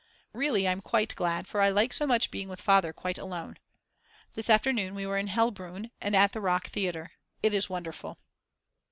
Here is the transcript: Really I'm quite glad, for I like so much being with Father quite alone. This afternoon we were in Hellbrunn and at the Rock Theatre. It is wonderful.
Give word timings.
Really 0.33 0.67
I'm 0.67 0.81
quite 0.81 1.15
glad, 1.15 1.45
for 1.47 1.61
I 1.61 1.69
like 1.69 1.93
so 1.93 2.07
much 2.07 2.31
being 2.31 2.49
with 2.49 2.59
Father 2.59 2.91
quite 2.91 3.19
alone. 3.19 3.57
This 4.33 4.49
afternoon 4.49 4.95
we 4.95 5.05
were 5.05 5.19
in 5.19 5.27
Hellbrunn 5.27 5.91
and 6.01 6.15
at 6.15 6.31
the 6.33 6.41
Rock 6.41 6.65
Theatre. 6.69 7.11
It 7.43 7.53
is 7.53 7.69
wonderful. 7.69 8.17